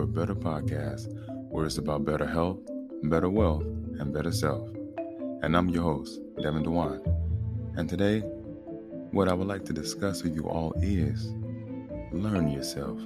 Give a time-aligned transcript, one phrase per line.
[0.00, 1.12] For a Better podcast,
[1.50, 2.58] where it's about better health,
[3.02, 3.64] better wealth,
[3.98, 4.66] and better self.
[5.42, 7.02] And I'm your host, Devin Dewan.
[7.76, 8.20] And today,
[9.10, 11.34] what I would like to discuss with you all is
[12.12, 12.98] learn yourself.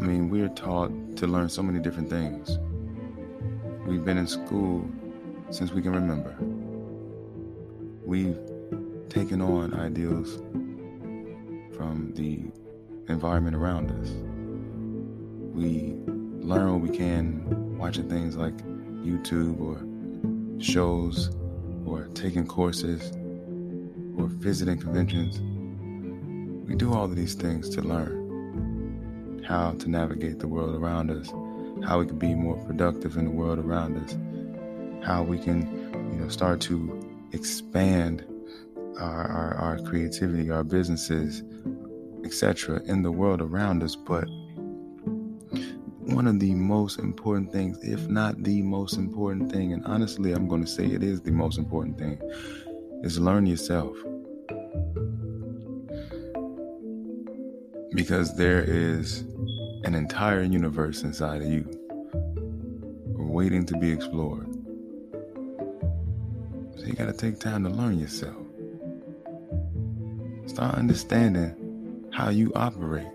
[0.00, 2.58] I mean, we're taught to learn so many different things.
[3.86, 4.84] We've been in school
[5.50, 6.36] since we can remember.
[8.04, 8.40] We've
[9.08, 10.42] taken on ideals
[11.76, 12.50] from the
[13.08, 14.10] environment around us.
[15.54, 15.94] We
[16.44, 18.56] learn what we can watching things like
[19.04, 19.78] YouTube or
[20.62, 21.30] shows
[21.86, 23.12] or taking courses
[24.16, 25.40] or visiting conventions.
[26.68, 31.28] We do all of these things to learn how to navigate the world around us,
[31.86, 34.16] how we can be more productive in the world around us,
[35.06, 35.60] how we can,
[36.12, 38.24] you know, start to expand
[38.98, 41.42] our, our, our creativity, our businesses,
[42.24, 43.94] etc., in the world around us.
[43.94, 44.28] But
[46.06, 50.48] one of the most important things, if not the most important thing, and honestly, I'm
[50.48, 52.18] going to say it is the most important thing,
[53.02, 53.96] is learn yourself.
[57.94, 59.20] Because there is
[59.84, 61.68] an entire universe inside of you
[63.16, 64.52] waiting to be explored.
[66.76, 68.36] So you got to take time to learn yourself.
[70.46, 71.63] Start understanding
[72.14, 73.08] how you operate.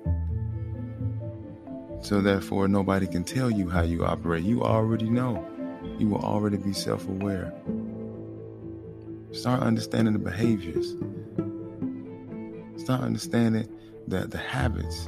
[2.01, 4.43] So, therefore, nobody can tell you how you operate.
[4.43, 5.45] You already know.
[5.97, 7.53] You will already be self aware.
[9.31, 10.95] Start understanding the behaviors.
[12.75, 13.69] Start understanding
[14.07, 15.07] the, the habits.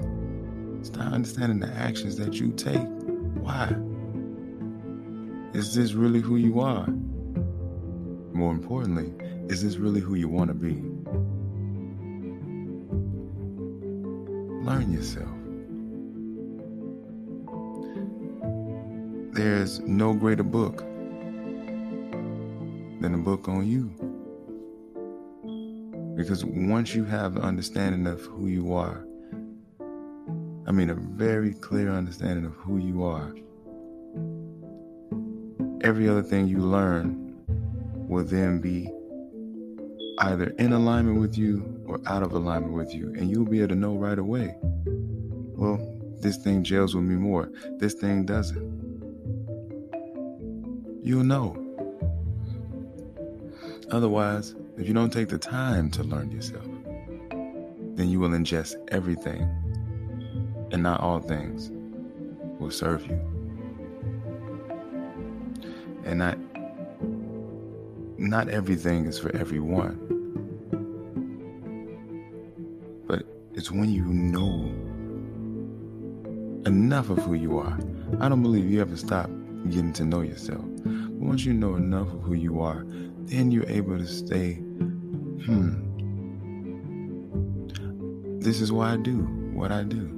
[0.84, 2.88] Start understanding the actions that you take.
[3.42, 3.76] Why?
[5.54, 6.88] Is this really who you are?
[8.32, 9.14] More importantly,
[9.50, 10.82] is this really who you want to be?
[14.64, 15.28] Learn yourself.
[19.34, 20.78] There's no greater book
[23.02, 23.90] than a book on you.
[26.16, 29.04] Because once you have an understanding of who you are,
[30.68, 33.34] I mean, a very clear understanding of who you are,
[35.84, 37.44] every other thing you learn
[38.08, 38.92] will then be
[40.20, 43.70] either in alignment with you or out of alignment with you, and you'll be able
[43.70, 44.56] to know right away.
[44.62, 45.80] Well,
[46.20, 47.52] this thing gels with me more.
[47.78, 48.80] This thing doesn't.
[51.04, 51.58] You'll know.
[53.92, 56.66] Otherwise, if you don't take the time to learn yourself,
[57.96, 59.42] then you will ingest everything,
[60.72, 61.72] and not all things
[62.60, 63.20] will serve you.
[66.06, 66.38] And not
[68.22, 69.98] not everything is for everyone.
[73.08, 73.24] But
[73.56, 74.72] it's when you know
[76.68, 77.80] enough of who you are.
[78.20, 79.28] I don't believe you ever stop
[79.70, 80.64] getting to know yourself.
[80.84, 82.86] But once you know enough of who you are,
[83.26, 85.88] then you're able to stay, hmm,
[88.40, 89.18] this is why I do
[89.54, 90.18] what I do.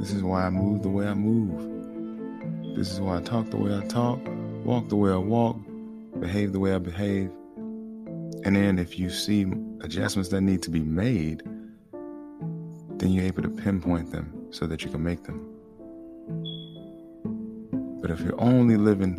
[0.00, 2.76] This is why I move the way I move.
[2.78, 4.20] This is why I talk the way I talk,
[4.64, 5.58] walk the way I walk,
[6.22, 7.32] behave the way I behave.
[8.44, 9.44] And then if you see
[9.80, 11.42] adjustments that need to be made,
[12.98, 15.40] then you're able to pinpoint them so that you can make them.
[18.00, 19.16] But if you're only living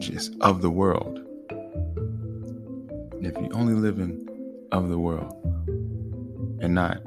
[0.00, 1.20] just of the world,
[3.20, 4.28] if you're only living
[4.72, 5.32] of the world
[6.60, 7.00] and not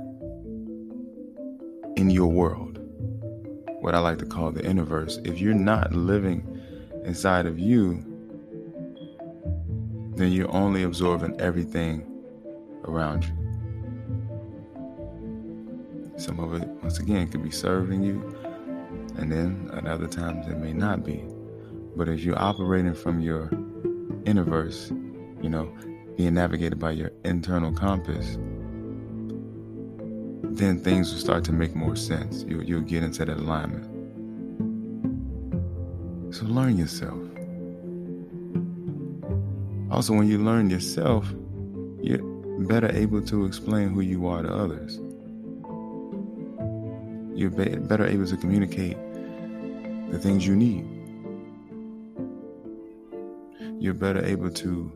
[1.97, 2.79] in your world,
[3.81, 6.52] what I like to call the universe, if you're not living
[7.05, 8.03] inside of you,
[10.15, 12.05] then you're only absorbing everything
[12.85, 13.33] around you.
[16.17, 18.21] Some of it, once again, could be serving you.
[19.17, 21.23] And then at other times it may not be.
[21.95, 23.50] But if you're operating from your
[24.25, 24.91] inner verse,
[25.41, 25.71] you know,
[26.15, 28.38] being navigated by your internal compass,
[30.44, 32.44] then things will start to make more sense.
[32.47, 33.92] You, you'll get into that alignment.
[36.33, 37.19] So learn yourself.
[39.91, 41.31] Also, when you learn yourself,
[42.01, 42.24] you're
[42.62, 45.00] better able to explain who you are to others.
[47.38, 48.97] You're better able to communicate
[50.09, 50.88] the things you need.
[53.79, 54.91] You're better able to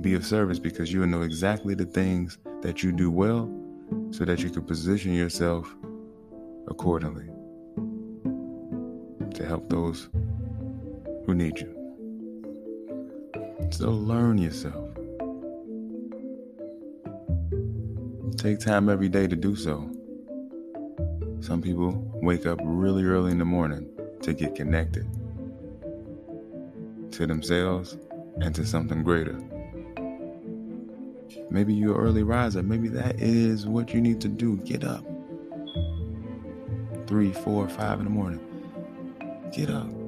[0.00, 3.48] be of service because you will know exactly the things that you do well
[4.10, 5.72] so that you can position yourself
[6.66, 7.28] accordingly
[9.34, 10.08] to help those
[11.26, 11.78] who need you.
[13.70, 14.90] So learn yourself.
[18.36, 19.90] Take time every day to do so.
[21.40, 21.92] Some people
[22.22, 23.88] wake up really early in the morning
[24.22, 25.06] to get connected
[27.12, 27.96] to themselves
[28.40, 29.38] and to something greater.
[31.50, 32.62] Maybe you're an early riser.
[32.62, 34.56] Maybe that is what you need to do.
[34.58, 35.04] Get up.
[37.06, 38.40] Three, four, five in the morning.
[39.52, 40.01] Get up.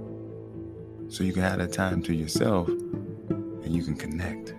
[1.15, 4.53] So you can have that time to yourself and you can connect.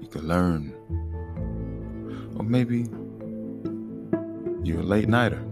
[0.00, 0.72] You can learn.
[2.38, 2.88] Or maybe
[4.66, 5.42] you're a late nighter.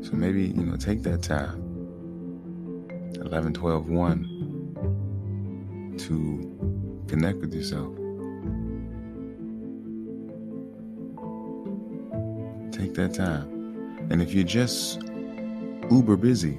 [0.00, 1.60] So maybe, you know, take that time.
[3.16, 7.94] 11, 12, 1 to connect with yourself.
[12.72, 14.06] Take that time.
[14.08, 15.02] And if you're just
[15.90, 16.56] uber busy,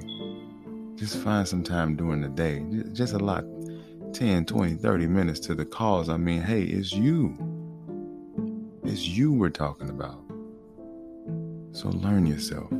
[0.96, 2.64] just find some time during the day.
[2.92, 3.44] Just a lot
[4.14, 6.08] 10, 20, 30 minutes to the cause.
[6.08, 7.36] I mean, hey, it's you.
[8.82, 10.22] It's you we're talking about.
[11.72, 12.72] So learn yourself.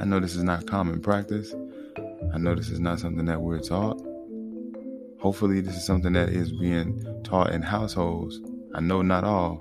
[0.00, 1.54] I know this is not common practice.
[2.32, 4.00] I know this is not something that we're taught.
[5.20, 8.40] Hopefully, this is something that is being taught in households.
[8.74, 9.56] I know not all,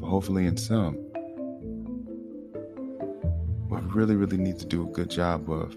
[0.00, 1.05] but hopefully in some.
[3.96, 5.74] Really, really need to do a good job of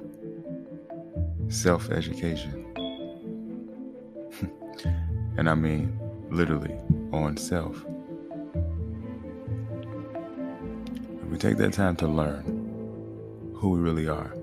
[1.47, 2.65] self education.
[5.37, 5.97] and I mean
[6.29, 6.75] literally
[7.13, 7.77] on self.
[11.23, 12.43] If we take that time to learn,
[13.55, 14.33] who we really are,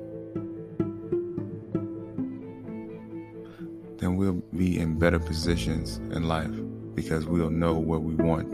[3.98, 6.50] then we'll be in better positions in life
[6.94, 8.50] because we'll know where we want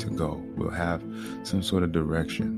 [0.00, 0.34] to go.
[0.54, 1.02] We'll have
[1.44, 2.57] some sort of direction.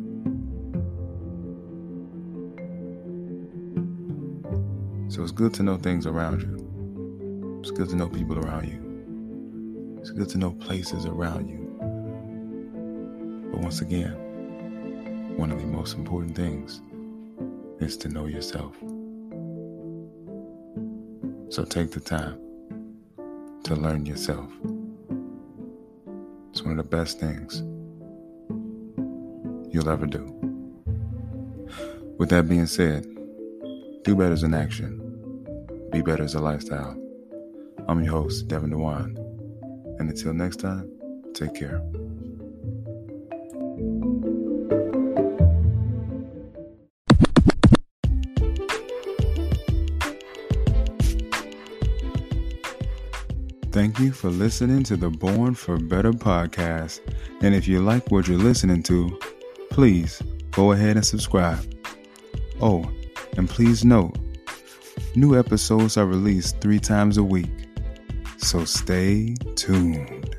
[5.21, 7.61] So it's good to know things around you.
[7.61, 9.99] It's good to know people around you.
[10.01, 11.69] It's good to know places around you.
[13.53, 14.15] But once again,
[15.37, 16.81] one of the most important things
[17.81, 18.75] is to know yourself.
[21.51, 22.41] So take the time
[23.65, 24.51] to learn yourself.
[26.51, 27.59] It's one of the best things
[29.71, 30.35] you'll ever do.
[32.17, 33.05] With that being said,
[34.03, 35.00] do better as an action,
[35.91, 36.97] be better as a lifestyle.
[37.89, 39.17] I'm your host, Devin Dewan.
[39.99, 40.91] And until next time,
[41.35, 41.83] take care.
[53.73, 57.01] Thank you for listening to the Born for Better podcast.
[57.41, 59.19] And if you like what you're listening to,
[59.71, 61.65] please go ahead and subscribe.
[62.61, 62.89] Oh,
[63.37, 64.19] and please note,
[65.17, 67.69] new episodes are released three times a week.
[68.39, 70.30] So stay tuned.